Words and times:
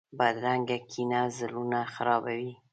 بدرنګه 0.19 0.77
کینه 0.91 1.21
زړونه 1.37 1.79
خرابوي 1.93 2.53